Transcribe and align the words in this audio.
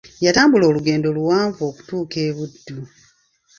Yatambula 0.25 0.65
olugendo 0.67 1.07
luwanvu 1.17 1.61
okutuuka 1.69 2.17
e 2.27 2.29
Buddu. 2.35 2.79